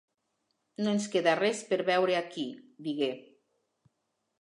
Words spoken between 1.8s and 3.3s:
veure aquí", digué.